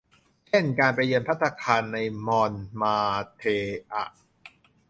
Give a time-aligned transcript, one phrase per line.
[0.47, 1.97] เช่น การไปเยือนภัตตาคารใน
[2.27, 3.43] มอนมาร์เท
[3.93, 4.05] อะ